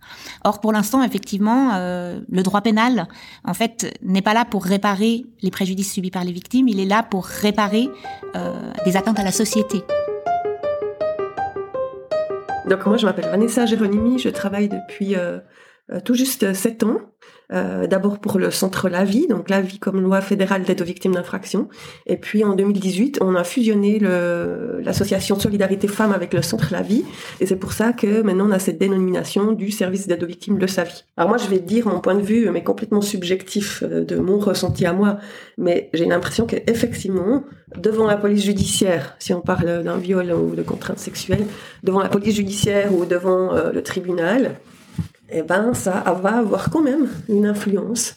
Or 0.45 0.61
pour 0.61 0.73
l'instant, 0.73 1.03
effectivement, 1.03 1.75
euh, 1.75 2.21
le 2.29 2.43
droit 2.43 2.61
pénal, 2.61 3.09
en 3.45 3.55
fait, 3.55 3.99
n'est 4.03 4.23
pas 4.23 4.35
là 4.35 4.45
pour 4.45 4.65
réparer 4.65 5.27
les 5.43 5.51
préjudices 5.51 5.93
subis 5.93 6.11
par 6.11 6.25
les 6.25 6.33
victimes. 6.33 6.69
Il 6.69 6.79
est 6.79 6.87
là 6.87 7.03
pour 7.03 7.25
réparer 7.25 7.89
euh, 8.35 8.73
des 8.85 8.97
atteintes 8.97 9.19
à 9.19 9.25
la 9.25 9.33
société. 9.33 9.83
Donc 12.69 12.85
moi, 12.85 12.97
je 12.97 13.07
m'appelle 13.07 13.31
Vanessa 13.31 13.65
Géronimi. 13.65 14.19
Je 14.19 14.29
travaille 14.29 14.69
depuis 14.69 15.15
euh, 15.15 15.39
tout 16.05 16.15
juste 16.15 16.53
sept 16.53 16.83
ans 16.83 16.99
euh, 17.53 17.87
d'abord 17.87 18.19
pour 18.19 18.41
le 18.41 18.51
centre 18.51 18.89
La 18.89 19.05
Vie, 19.05 19.29
donc 19.29 19.49
La 19.51 19.61
Vie 19.61 19.79
comme 19.79 20.01
loi 20.01 20.21
fédérale 20.21 20.65
d'aide 20.65 20.83
aux 20.83 20.85
victimes 20.85 21.15
d'infractions. 21.15 21.69
Et 22.07 22.17
puis 22.17 22.43
en 22.43 22.57
2018, 22.57 23.19
on 23.21 23.37
a 23.37 23.45
fusionné 23.45 24.01
l'association 24.01 25.39
Solidarité 25.39 25.87
Femmes 25.87 26.13
avec 26.13 26.35
le 26.35 26.43
centre 26.43 26.69
La 26.73 26.83
Vie. 26.83 27.05
Et 27.41 27.47
c'est 27.47 27.57
pour 27.57 27.73
ça 27.73 27.93
que 27.93 28.23
maintenant 28.23 28.49
on 28.49 28.53
a 28.53 28.59
cette 28.59 28.79
dénomination 28.79 29.53
du 29.53 29.71
service 29.71 30.09
d'aide 30.09 30.25
aux 30.25 30.27
victimes 30.27 30.59
de 30.59 30.67
sa 30.67 30.85
vie. 30.85 31.05
Alors 31.17 31.29
moi, 31.29 31.39
je 31.39 31.47
vais 31.47 31.61
dire 31.61 31.87
mon 31.87 32.01
point 32.01 32.17
de 32.17 32.23
vue, 32.23 32.51
mais 32.51 32.65
complètement 32.65 33.01
subjectif 33.01 33.83
euh, 33.85 34.05
de 34.05 34.17
mon 34.17 34.39
ressenti 34.39 34.85
à 34.85 34.93
moi, 34.93 35.19
mais 35.57 35.91
j'ai 35.95 36.07
l'impression 36.07 36.47
qu'effectivement, 36.47 37.45
devant 37.77 38.07
la 38.07 38.17
police 38.17 38.45
judiciaire, 38.45 39.15
si 39.19 39.33
on 39.33 39.41
parle 39.41 39.85
d'un 39.85 39.99
viol 39.99 40.33
ou 40.33 40.57
de 40.57 40.63
contrainte 40.63 40.99
sexuelle, 40.99 41.47
devant 41.85 42.01
la 42.01 42.09
police 42.09 42.35
judiciaire 42.35 42.93
ou 42.93 43.05
devant 43.05 43.55
euh, 43.55 43.71
le 43.71 43.83
tribunal, 43.83 44.57
eh 45.31 45.43
ben, 45.43 45.75
ça 45.75 46.05
va 46.23 46.39
avoir 46.39 46.71
quand 46.71 46.83
même 46.83 47.09
une 47.29 47.47
influence. 47.47 48.17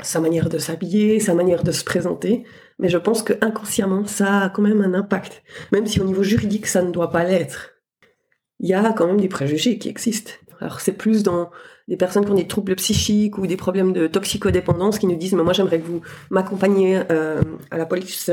Sa 0.00 0.20
manière 0.20 0.48
de 0.48 0.58
s'habiller, 0.58 1.20
sa 1.20 1.34
manière 1.34 1.62
de 1.62 1.72
se 1.72 1.84
présenter. 1.84 2.44
Mais 2.78 2.88
je 2.88 2.98
pense 2.98 3.22
que 3.22 3.32
inconsciemment, 3.40 4.06
ça 4.06 4.40
a 4.40 4.48
quand 4.50 4.62
même 4.62 4.80
un 4.80 4.94
impact. 4.94 5.42
Même 5.72 5.86
si 5.86 6.00
au 6.00 6.04
niveau 6.04 6.22
juridique, 6.22 6.66
ça 6.66 6.82
ne 6.82 6.90
doit 6.90 7.10
pas 7.10 7.24
l'être. 7.24 7.70
Il 8.60 8.68
y 8.68 8.74
a 8.74 8.92
quand 8.92 9.06
même 9.06 9.20
des 9.20 9.28
préjugés 9.28 9.78
qui 9.78 9.88
existent. 9.88 10.32
Alors 10.60 10.80
c'est 10.80 10.92
plus 10.92 11.22
dans 11.22 11.50
des 11.88 11.96
personnes 11.96 12.24
qui 12.24 12.30
ont 12.30 12.36
des 12.36 12.46
troubles 12.46 12.74
psychiques 12.76 13.36
ou 13.36 13.46
des 13.46 13.56
problèmes 13.56 13.92
de 13.92 14.06
toxicodépendance 14.06 14.98
qui 14.98 15.06
nous 15.06 15.16
disent 15.16 15.34
mais 15.34 15.42
moi 15.42 15.52
j'aimerais 15.52 15.80
que 15.80 15.86
vous 15.86 16.00
m'accompagniez 16.30 17.02
euh, 17.10 17.42
à 17.70 17.76
la 17.76 17.84
police 17.84 18.30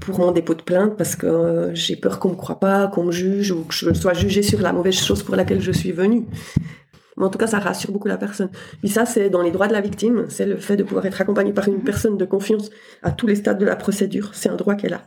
pour 0.00 0.18
mon 0.20 0.32
dépôt 0.32 0.54
de 0.54 0.62
plainte 0.62 0.96
parce 0.96 1.14
que 1.14 1.26
euh, 1.26 1.74
j'ai 1.74 1.96
peur 1.96 2.18
qu'on 2.18 2.30
me 2.30 2.36
croie 2.36 2.60
pas, 2.60 2.86
qu'on 2.86 3.04
me 3.04 3.12
juge 3.12 3.50
ou 3.50 3.64
que 3.64 3.74
je 3.74 3.92
sois 3.92 4.14
jugée 4.14 4.42
sur 4.42 4.60
la 4.60 4.72
mauvaise 4.72 4.98
chose 4.98 5.22
pour 5.22 5.36
laquelle 5.36 5.60
je 5.60 5.72
suis 5.72 5.92
venue. 5.92 6.24
Mais 7.18 7.24
en 7.24 7.30
tout 7.30 7.38
cas, 7.38 7.46
ça 7.46 7.58
rassure 7.58 7.92
beaucoup 7.92 8.08
la 8.08 8.16
personne. 8.16 8.50
Puis 8.80 8.88
ça, 8.88 9.04
c'est 9.04 9.28
dans 9.28 9.42
les 9.42 9.50
droits 9.50 9.68
de 9.68 9.72
la 9.72 9.80
victime, 9.80 10.26
c'est 10.28 10.46
le 10.46 10.56
fait 10.56 10.76
de 10.76 10.82
pouvoir 10.84 11.04
être 11.06 11.20
accompagné 11.20 11.52
par 11.52 11.68
une 11.68 11.82
personne 11.82 12.16
de 12.16 12.24
confiance 12.24 12.70
à 13.02 13.10
tous 13.10 13.26
les 13.26 13.34
stades 13.34 13.58
de 13.58 13.66
la 13.66 13.76
procédure. 13.76 14.30
C'est 14.34 14.48
un 14.48 14.56
droit 14.56 14.74
qu'elle 14.74 14.94
a. 14.94 15.02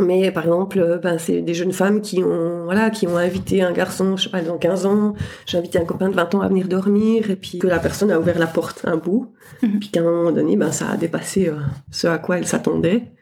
Mais 0.00 0.30
par 0.32 0.44
exemple, 0.44 0.78
euh, 0.78 0.96
ben, 0.96 1.18
c'est 1.18 1.42
des 1.42 1.52
jeunes 1.52 1.72
femmes 1.72 2.00
qui 2.00 2.24
ont, 2.24 2.64
voilà, 2.64 2.88
qui 2.88 3.06
ont 3.06 3.18
invité 3.18 3.62
un 3.62 3.72
garçon, 3.72 4.16
je 4.16 4.24
sais 4.24 4.30
pas, 4.30 4.40
ont 4.50 4.56
15 4.56 4.86
ans, 4.86 5.12
j'ai 5.44 5.58
invité 5.58 5.78
un 5.78 5.84
copain 5.84 6.08
de 6.08 6.14
20 6.14 6.34
ans 6.34 6.40
à 6.40 6.48
venir 6.48 6.66
dormir, 6.66 7.30
et 7.30 7.36
puis 7.36 7.58
que 7.58 7.66
la 7.66 7.78
personne 7.78 8.10
a 8.10 8.18
ouvert 8.18 8.38
la 8.38 8.46
porte 8.46 8.80
un 8.84 8.96
bout, 8.96 9.32
Mhm. 9.62 9.80
puis 9.80 9.90
qu'à 9.90 10.00
un 10.00 10.04
moment 10.04 10.32
donné, 10.32 10.56
ben, 10.56 10.72
ça 10.72 10.88
a 10.88 10.96
dépassé 10.96 11.48
euh, 11.48 11.56
ce 11.90 12.06
à 12.06 12.16
quoi 12.16 12.38
elle 12.38 12.46
s'attendait. 12.46 13.12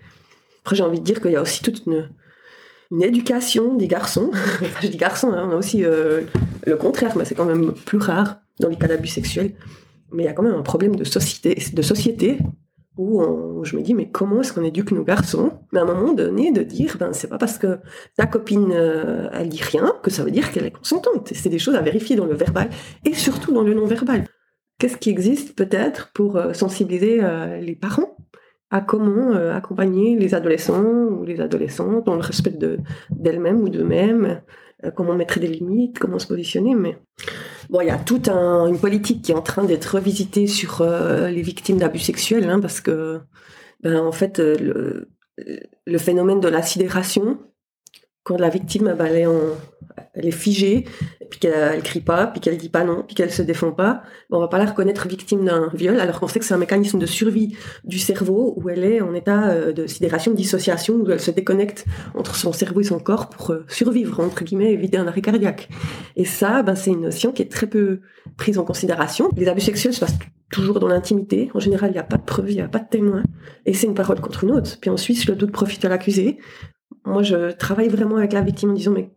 Après, 0.62 0.76
j'ai 0.76 0.84
envie 0.84 1.00
de 1.00 1.04
dire 1.04 1.20
qu'il 1.20 1.32
y 1.32 1.36
a 1.36 1.42
aussi 1.42 1.60
toute 1.60 1.84
une, 1.86 2.08
une 2.90 3.02
éducation 3.02 3.74
des 3.74 3.88
garçons. 3.88 4.30
Je 4.82 4.88
dis 4.88 4.96
garçons, 4.96 5.32
hein, 5.32 5.46
on 5.48 5.52
a 5.52 5.56
aussi 5.56 5.84
euh, 5.84 6.22
le 6.66 6.76
contraire, 6.76 7.16
mais 7.16 7.24
c'est 7.24 7.34
quand 7.34 7.44
même 7.44 7.72
plus 7.72 7.98
rare 7.98 8.40
dans 8.58 8.68
les 8.68 8.76
cas 8.76 8.88
d'abus 8.88 9.08
sexuels. 9.08 9.52
Mais 10.12 10.24
il 10.24 10.26
y 10.26 10.28
a 10.28 10.32
quand 10.32 10.42
même 10.42 10.54
un 10.54 10.62
problème 10.62 10.96
de 10.96 11.04
société, 11.04 11.54
de 11.72 11.82
où, 12.96 13.64
je 13.64 13.76
me 13.76 13.82
dis, 13.82 13.94
mais 13.94 14.10
comment 14.10 14.40
est-ce 14.40 14.52
qu'on 14.52 14.64
éduque 14.64 14.90
nos 14.90 15.04
garçons? 15.04 15.52
Mais 15.72 15.78
à 15.78 15.82
un 15.82 15.86
moment 15.86 16.12
donné, 16.12 16.52
de 16.52 16.62
dire, 16.62 16.96
ben, 16.98 17.12
c'est 17.12 17.28
pas 17.28 17.38
parce 17.38 17.56
que 17.56 17.78
ta 18.16 18.26
copine, 18.26 18.72
euh, 18.72 19.30
elle 19.32 19.48
dit 19.48 19.62
rien, 19.62 19.94
que 20.02 20.10
ça 20.10 20.22
veut 20.24 20.30
dire 20.30 20.50
qu'elle 20.52 20.66
est 20.66 20.72
consentante. 20.72 21.30
C'est 21.32 21.48
des 21.48 21.58
choses 21.58 21.76
à 21.76 21.80
vérifier 21.80 22.16
dans 22.16 22.26
le 22.26 22.34
verbal 22.34 22.68
et 23.06 23.14
surtout 23.14 23.52
dans 23.52 23.62
le 23.62 23.72
non-verbal. 23.72 24.26
Qu'est-ce 24.78 24.96
qui 24.96 25.10
existe 25.10 25.56
peut-être 25.56 26.10
pour 26.12 26.36
euh, 26.36 26.52
sensibiliser 26.52 27.20
les 27.60 27.76
parents? 27.76 28.16
À 28.70 28.80
comment 28.80 29.32
euh, 29.32 29.52
accompagner 29.54 30.16
les 30.18 30.34
adolescents 30.34 30.82
ou 30.84 31.24
les 31.24 31.40
adolescentes 31.40 32.06
dans 32.06 32.14
le 32.14 32.20
respect 32.20 32.50
de- 32.50 32.78
d'elles-mêmes 33.10 33.60
ou 33.60 33.68
d'eux-mêmes, 33.68 34.40
euh, 34.84 34.90
comment 34.92 35.14
mettre 35.14 35.40
des 35.40 35.48
limites, 35.48 35.98
comment 35.98 36.18
se 36.18 36.26
positionner. 36.26 36.74
Mais 36.74 36.96
bon, 37.68 37.80
il 37.80 37.88
y 37.88 37.90
a 37.90 37.98
toute 37.98 38.28
un- 38.28 38.66
une 38.68 38.78
politique 38.78 39.22
qui 39.22 39.32
est 39.32 39.34
en 39.34 39.42
train 39.42 39.64
d'être 39.64 39.94
revisitée 39.96 40.46
sur 40.46 40.82
euh, 40.82 41.28
les 41.30 41.42
victimes 41.42 41.78
d'abus 41.78 41.98
sexuels, 41.98 42.48
hein, 42.48 42.60
parce 42.60 42.80
que, 42.80 43.20
ben, 43.82 43.96
en 43.98 44.12
fait, 44.12 44.38
le, 44.38 45.08
le 45.86 45.98
phénomène 45.98 46.40
de 46.40 46.48
la 46.48 46.62
sidération, 46.62 47.38
quand 48.22 48.38
la 48.38 48.48
victime, 48.48 48.94
ben, 48.98 49.06
elle, 49.06 49.16
est 49.16 49.26
en- 49.26 50.30
figée, 50.30 50.84
puis 51.30 51.40
qu'elle 51.40 51.54
elle 51.74 51.82
crie 51.82 52.00
pas, 52.00 52.26
puis 52.26 52.40
qu'elle 52.40 52.56
dit 52.56 52.68
pas 52.68 52.84
non, 52.84 53.02
puis 53.06 53.14
qu'elle 53.14 53.30
se 53.30 53.42
défend 53.42 53.72
pas, 53.72 54.02
on 54.30 54.38
va 54.38 54.48
pas 54.48 54.58
la 54.58 54.66
reconnaître 54.66 55.08
victime 55.08 55.44
d'un 55.44 55.70
viol, 55.72 55.98
alors 55.98 56.20
qu'on 56.20 56.28
sait 56.28 56.38
que 56.38 56.44
c'est 56.44 56.54
un 56.54 56.58
mécanisme 56.58 56.98
de 56.98 57.06
survie 57.06 57.56
du 57.84 57.98
cerveau 57.98 58.54
où 58.56 58.68
elle 58.68 58.84
est 58.84 59.00
en 59.00 59.14
état 59.14 59.48
euh, 59.48 59.72
de 59.72 59.86
sidération, 59.86 60.32
de 60.32 60.36
dissociation, 60.36 60.96
où 60.96 61.10
elle 61.10 61.20
se 61.20 61.30
déconnecte 61.30 61.86
entre 62.14 62.36
son 62.36 62.52
cerveau 62.52 62.80
et 62.80 62.84
son 62.84 62.98
corps 62.98 63.30
pour 63.30 63.52
euh, 63.52 63.64
survivre, 63.68 64.20
entre 64.20 64.44
guillemets, 64.44 64.72
éviter 64.72 64.98
un 64.98 65.06
arrêt 65.06 65.22
cardiaque. 65.22 65.68
Et 66.16 66.24
ça, 66.24 66.62
ben, 66.62 66.74
c'est 66.74 66.90
une 66.90 67.02
notion 67.02 67.32
qui 67.32 67.42
est 67.42 67.50
très 67.50 67.66
peu 67.66 68.00
prise 68.36 68.58
en 68.58 68.64
considération. 68.64 69.28
Les 69.36 69.48
abus 69.48 69.62
sexuels 69.62 69.94
se 69.94 70.00
passent 70.00 70.18
toujours 70.50 70.80
dans 70.80 70.88
l'intimité. 70.88 71.50
En 71.54 71.60
général, 71.60 71.90
il 71.90 71.94
n'y 71.94 71.98
a 71.98 72.04
pas 72.04 72.16
de 72.16 72.24
preuve, 72.24 72.50
il 72.50 72.56
n'y 72.56 72.62
a 72.62 72.68
pas 72.68 72.80
de 72.80 72.88
témoin. 72.88 73.22
Et 73.66 73.72
c'est 73.72 73.86
une 73.86 73.94
parole 73.94 74.20
contre 74.20 74.44
une 74.44 74.52
autre. 74.52 74.78
Puis 74.80 74.90
ensuite, 74.90 75.26
le 75.26 75.36
doute 75.36 75.52
profite 75.52 75.84
à 75.84 75.88
l'accusé. 75.88 76.38
Moi, 77.04 77.22
je 77.22 77.52
travaille 77.52 77.88
vraiment 77.88 78.16
avec 78.16 78.32
la 78.32 78.42
victime 78.42 78.70
en 78.70 78.74
disant, 78.74 78.92
mais 78.92 79.10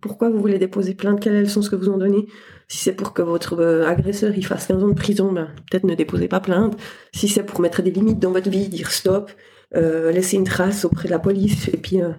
pourquoi 0.00 0.30
vous 0.30 0.40
voulez 0.40 0.58
déposer 0.58 0.94
plainte? 0.94 1.20
Quelles 1.20 1.40
leçons 1.40 1.62
ce 1.62 1.70
que 1.70 1.76
vous 1.76 1.88
en 1.88 1.98
donnez? 1.98 2.26
Si 2.68 2.78
c'est 2.78 2.92
pour 2.92 3.12
que 3.12 3.22
votre 3.22 3.60
euh, 3.60 3.86
agresseur 3.86 4.32
il 4.36 4.46
fasse 4.46 4.66
15 4.66 4.82
ans 4.82 4.88
de 4.88 4.94
prison, 4.94 5.32
ben, 5.32 5.48
peut-être 5.70 5.84
ne 5.84 5.94
déposez 5.94 6.28
pas 6.28 6.40
plainte. 6.40 6.76
Si 7.12 7.28
c'est 7.28 7.42
pour 7.42 7.60
mettre 7.60 7.82
des 7.82 7.90
limites 7.90 8.18
dans 8.18 8.32
votre 8.32 8.48
vie, 8.48 8.68
dire 8.68 8.90
stop, 8.90 9.30
euh, 9.76 10.10
laisser 10.10 10.36
une 10.36 10.44
trace 10.44 10.84
auprès 10.84 11.08
de 11.08 11.10
la 11.10 11.18
police, 11.18 11.68
et 11.68 11.76
puis 11.76 12.00
euh, 12.00 12.12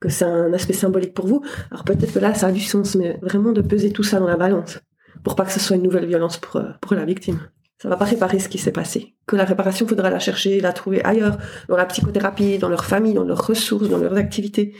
que 0.00 0.08
c'est 0.08 0.24
un 0.24 0.52
aspect 0.52 0.72
symbolique 0.72 1.14
pour 1.14 1.26
vous, 1.26 1.42
alors 1.70 1.84
peut-être 1.84 2.12
que 2.12 2.18
là, 2.18 2.34
ça 2.34 2.48
a 2.48 2.52
du 2.52 2.60
sens, 2.60 2.94
mais 2.94 3.18
vraiment 3.22 3.52
de 3.52 3.62
peser 3.62 3.90
tout 3.90 4.02
ça 4.02 4.18
dans 4.18 4.26
la 4.26 4.36
balance, 4.36 4.80
pour 5.22 5.36
pas 5.36 5.44
que 5.44 5.52
ce 5.52 5.60
soit 5.60 5.76
une 5.76 5.82
nouvelle 5.82 6.06
violence 6.06 6.38
pour 6.38 6.94
la 6.94 7.04
victime. 7.04 7.38
Ça 7.78 7.88
va 7.88 7.96
pas 7.96 8.06
réparer 8.06 8.38
ce 8.38 8.48
qui 8.48 8.58
s'est 8.58 8.72
passé. 8.72 9.14
Que 9.26 9.36
la 9.36 9.44
réparation, 9.44 9.86
faudra 9.86 10.08
la 10.10 10.18
chercher, 10.18 10.60
la 10.60 10.72
trouver 10.72 11.04
ailleurs, 11.04 11.38
dans 11.68 11.76
la 11.76 11.84
psychothérapie, 11.86 12.58
dans 12.58 12.68
leur 12.68 12.84
famille, 12.84 13.14
dans 13.14 13.24
leurs 13.24 13.46
ressources, 13.46 13.88
dans 13.88 13.98
leurs 13.98 14.16
activités. 14.16 14.74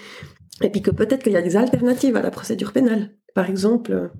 Et 0.62 0.70
puis 0.70 0.80
que 0.80 0.90
peut-être 0.90 1.22
qu'il 1.22 1.32
y 1.32 1.36
a 1.36 1.42
des 1.42 1.56
alternatives 1.56 2.16
à 2.16 2.22
la 2.22 2.30
procédure 2.30 2.72
pénale. 2.72 3.10
Par 3.34 3.50
exemple, 3.50 4.10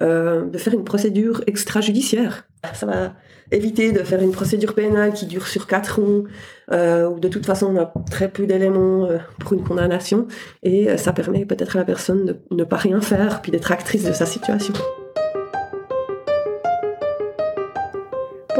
euh, 0.00 0.46
de 0.46 0.58
faire 0.58 0.72
une 0.72 0.84
procédure 0.84 1.44
extrajudiciaire. 1.46 2.48
Ça 2.72 2.86
va 2.86 3.14
éviter 3.50 3.92
de 3.92 3.98
faire 4.00 4.22
une 4.22 4.32
procédure 4.32 4.74
pénale 4.74 5.12
qui 5.12 5.26
dure 5.26 5.46
sur 5.46 5.66
quatre 5.66 6.00
ans, 6.00 6.24
euh, 6.72 7.08
où 7.08 7.20
de 7.20 7.28
toute 7.28 7.44
façon 7.44 7.66
on 7.66 7.78
a 7.78 7.92
très 8.10 8.28
peu 8.28 8.46
d'éléments 8.46 9.04
euh, 9.04 9.18
pour 9.38 9.52
une 9.52 9.62
condamnation, 9.62 10.26
et 10.62 10.96
ça 10.96 11.12
permet 11.12 11.44
peut-être 11.44 11.76
à 11.76 11.80
la 11.80 11.84
personne 11.84 12.24
de 12.24 12.36
ne 12.50 12.64
pas 12.64 12.78
rien 12.78 13.00
faire, 13.00 13.42
puis 13.42 13.52
d'être 13.52 13.70
actrice 13.70 14.04
de 14.04 14.12
sa 14.12 14.24
situation. 14.24 14.72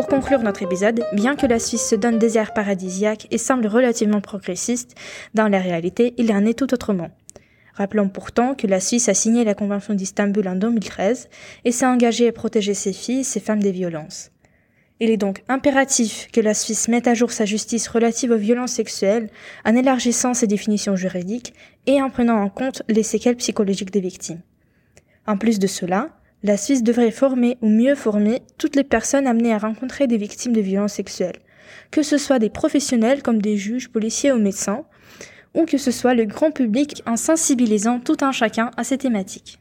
Pour 0.02 0.18
conclure 0.18 0.42
notre 0.42 0.64
épisode, 0.64 1.04
bien 1.12 1.36
que 1.36 1.46
la 1.46 1.60
Suisse 1.60 1.88
se 1.88 1.94
donne 1.94 2.18
des 2.18 2.36
airs 2.36 2.54
paradisiaques 2.54 3.28
et 3.30 3.38
semble 3.38 3.68
relativement 3.68 4.20
progressiste, 4.20 4.96
dans 5.32 5.46
la 5.46 5.60
réalité, 5.60 6.12
il 6.18 6.32
en 6.32 6.44
est 6.44 6.58
tout 6.58 6.74
autrement. 6.74 7.12
Rappelons 7.74 8.08
pourtant 8.08 8.56
que 8.56 8.66
la 8.66 8.80
Suisse 8.80 9.08
a 9.08 9.14
signé 9.14 9.44
la 9.44 9.54
Convention 9.54 9.94
d'Istanbul 9.94 10.48
en 10.48 10.56
2013 10.56 11.28
et 11.64 11.70
s'est 11.70 11.86
engagée 11.86 12.26
à 12.26 12.32
protéger 12.32 12.74
ses 12.74 12.92
filles 12.92 13.20
et 13.20 13.24
ses 13.24 13.38
femmes 13.38 13.62
des 13.62 13.70
violences. 13.70 14.32
Il 14.98 15.08
est 15.08 15.16
donc 15.16 15.44
impératif 15.48 16.26
que 16.32 16.40
la 16.40 16.54
Suisse 16.54 16.88
mette 16.88 17.06
à 17.06 17.14
jour 17.14 17.30
sa 17.30 17.44
justice 17.44 17.86
relative 17.86 18.32
aux 18.32 18.36
violences 18.36 18.72
sexuelles 18.72 19.30
en 19.64 19.76
élargissant 19.76 20.34
ses 20.34 20.48
définitions 20.48 20.96
juridiques 20.96 21.54
et 21.86 22.02
en 22.02 22.10
prenant 22.10 22.42
en 22.42 22.48
compte 22.48 22.82
les 22.88 23.04
séquelles 23.04 23.36
psychologiques 23.36 23.92
des 23.92 24.00
victimes. 24.00 24.40
En 25.28 25.38
plus 25.38 25.60
de 25.60 25.68
cela, 25.68 26.08
la 26.42 26.56
Suisse 26.56 26.82
devrait 26.82 27.10
former 27.10 27.56
ou 27.62 27.68
mieux 27.68 27.94
former 27.94 28.42
toutes 28.58 28.76
les 28.76 28.84
personnes 28.84 29.26
amenées 29.26 29.52
à 29.52 29.58
rencontrer 29.58 30.06
des 30.06 30.16
victimes 30.16 30.52
de 30.52 30.60
violences 30.60 30.94
sexuelles, 30.94 31.38
que 31.90 32.02
ce 32.02 32.18
soit 32.18 32.38
des 32.38 32.50
professionnels 32.50 33.22
comme 33.22 33.40
des 33.40 33.56
juges, 33.56 33.90
policiers 33.90 34.32
ou 34.32 34.38
médecins, 34.38 34.84
ou 35.54 35.64
que 35.64 35.78
ce 35.78 35.90
soit 35.90 36.14
le 36.14 36.24
grand 36.24 36.50
public 36.50 37.02
en 37.06 37.16
sensibilisant 37.16 38.00
tout 38.00 38.16
un 38.22 38.32
chacun 38.32 38.70
à 38.76 38.84
ces 38.84 38.98
thématiques. 38.98 39.58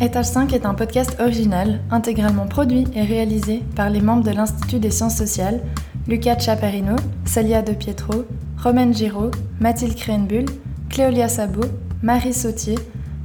Étage 0.00 0.26
5 0.26 0.52
est 0.52 0.64
un 0.64 0.74
podcast 0.74 1.16
original, 1.20 1.80
intégralement 1.90 2.46
produit 2.46 2.84
et 2.94 3.02
réalisé 3.02 3.62
par 3.74 3.90
les 3.90 4.00
membres 4.00 4.22
de 4.22 4.30
l'Institut 4.30 4.78
des 4.78 4.92
sciences 4.92 5.16
sociales, 5.16 5.60
Lucas 6.06 6.38
Chaperino, 6.38 6.94
Celia 7.24 7.62
De 7.62 7.72
Pietro, 7.72 8.24
Romaine 8.62 8.94
Giraud, 8.94 9.32
Mathilde 9.60 9.96
Krenbull, 9.96 10.46
Cléolia 10.88 11.28
Sabot, 11.28 11.66
Marie 12.02 12.32
Sautier, 12.32 12.76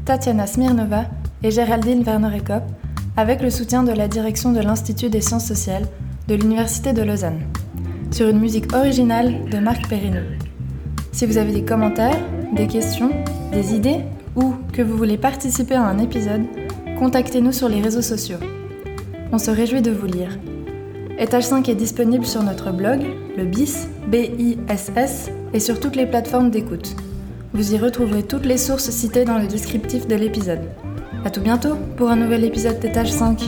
Tatiana 0.06 0.48
Smirnova 0.48 1.06
et 1.44 1.52
Géraldine 1.52 2.04
Werner-Ekop, 2.04 2.64
avec 3.18 3.42
le 3.42 3.50
soutien 3.50 3.84
de 3.84 3.92
la 3.92 4.08
direction 4.08 4.52
de 4.52 4.62
l'Institut 4.62 5.10
des 5.10 5.22
sciences 5.22 5.46
sociales 5.46 5.86
de 6.28 6.36
l'Université 6.36 6.94
de 6.94 7.02
Lausanne, 7.02 7.42
sur 8.12 8.30
une 8.30 8.40
musique 8.40 8.74
originale 8.74 9.50
de 9.50 9.60
Marc 9.60 9.88
Perrineau. 9.88 10.22
Si 11.12 11.26
vous 11.26 11.38
avez 11.38 11.52
des 11.52 11.64
commentaires, 11.64 12.20
des 12.56 12.68
questions, 12.68 13.12
des 13.52 13.76
idées 13.76 14.02
ou 14.36 14.54
que 14.72 14.82
vous 14.82 14.98
voulez 14.98 15.18
participer 15.18 15.76
à 15.76 15.84
un 15.84 16.00
épisode, 16.00 16.44
contactez-nous 16.98 17.52
sur 17.52 17.70
les 17.70 17.82
réseaux 17.82 18.02
sociaux. 18.02 18.40
On 19.32 19.38
se 19.38 19.52
réjouit 19.52 19.82
de 19.82 19.92
vous 19.92 20.08
lire. 20.08 20.40
Étage 21.20 21.44
5 21.44 21.70
est 21.70 21.76
disponible 21.76 22.26
sur 22.26 22.42
notre 22.42 22.72
blog, 22.72 23.02
le 23.38 23.46
BIS, 23.46 23.88
B-I-S-S, 24.08 25.30
et 25.54 25.60
sur 25.60 25.80
toutes 25.80 25.96
les 25.96 26.08
plateformes 26.08 26.50
d'écoute. 26.50 26.96
Vous 27.54 27.74
y 27.74 27.78
retrouverez 27.78 28.24
toutes 28.24 28.46
les 28.46 28.58
sources 28.58 28.90
citées 28.90 29.26
dans 29.26 29.38
le 29.38 29.46
descriptif 29.46 30.08
de 30.08 30.16
l'épisode. 30.16 30.62
A 31.26 31.30
tout 31.30 31.42
bientôt 31.42 31.76
pour 31.96 32.10
un 32.10 32.18
nouvel 32.18 32.44
épisode 32.44 32.80
d'Étage 32.80 33.12
5. 33.12 33.40